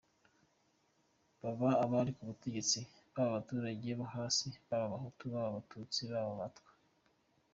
[1.41, 2.79] Baba abari ku butegetsi,
[3.13, 6.69] baba abaturage bo hasi, baba abahutu baba abatutsi baba abatwa.